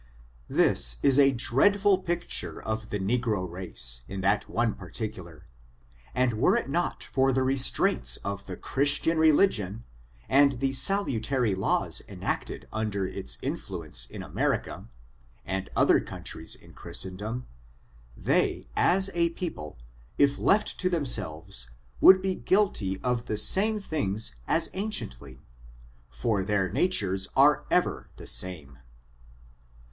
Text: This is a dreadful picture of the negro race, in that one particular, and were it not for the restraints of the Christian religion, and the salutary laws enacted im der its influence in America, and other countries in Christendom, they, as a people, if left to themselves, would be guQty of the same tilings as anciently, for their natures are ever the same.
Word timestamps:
This 0.49 0.97
is 1.03 1.19
a 1.19 1.31
dreadful 1.31 1.99
picture 1.99 2.59
of 2.59 2.89
the 2.89 2.97
negro 2.99 3.47
race, 3.47 4.01
in 4.07 4.21
that 4.21 4.49
one 4.49 4.73
particular, 4.73 5.45
and 6.15 6.33
were 6.39 6.57
it 6.57 6.67
not 6.67 7.03
for 7.03 7.31
the 7.31 7.43
restraints 7.43 8.17
of 8.25 8.47
the 8.47 8.57
Christian 8.57 9.19
religion, 9.19 9.83
and 10.27 10.53
the 10.53 10.73
salutary 10.73 11.53
laws 11.53 12.01
enacted 12.09 12.67
im 12.75 12.89
der 12.89 13.05
its 13.05 13.37
influence 13.43 14.07
in 14.07 14.23
America, 14.23 14.87
and 15.45 15.69
other 15.75 15.99
countries 15.99 16.55
in 16.55 16.73
Christendom, 16.73 17.45
they, 18.17 18.65
as 18.75 19.11
a 19.13 19.29
people, 19.29 19.77
if 20.17 20.39
left 20.39 20.79
to 20.79 20.89
themselves, 20.89 21.69
would 21.99 22.23
be 22.23 22.35
guQty 22.35 22.99
of 23.03 23.27
the 23.27 23.37
same 23.37 23.79
tilings 23.79 24.33
as 24.47 24.67
anciently, 24.73 25.41
for 26.09 26.43
their 26.43 26.69
natures 26.69 27.27
are 27.37 27.65
ever 27.69 28.09
the 28.15 28.25
same. 28.25 28.79